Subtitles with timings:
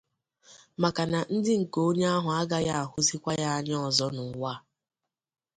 [0.81, 4.61] maka na ndị nke onye ahụ agaghị ahụzịkwa ya anya ọzọ n'ụwa a.